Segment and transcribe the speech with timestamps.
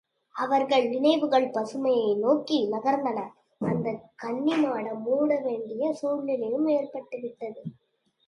[0.35, 3.19] அவர்கள் நினைவுகள் பசுமையை நோக்கி நகர்ந்தன
[3.61, 7.61] அந்தக் கன்னிமாடம் மூட வேண்டிய சூழ்நிலையும் ஏற்பட்டுவிட்டது.